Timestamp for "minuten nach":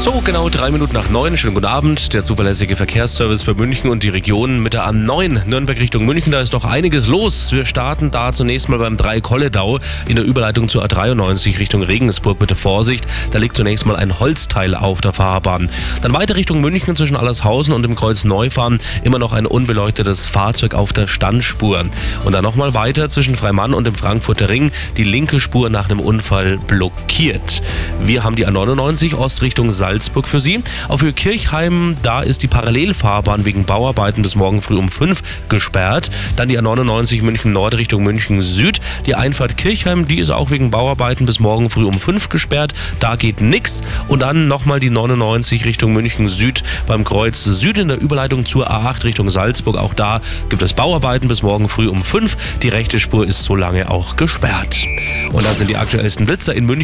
0.70-1.10